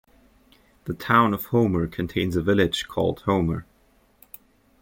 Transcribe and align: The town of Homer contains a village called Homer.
The 0.85 0.95
town 0.95 1.31
of 1.31 1.45
Homer 1.45 1.85
contains 1.85 2.35
a 2.35 2.41
village 2.41 2.87
called 2.87 3.19
Homer. 3.27 3.67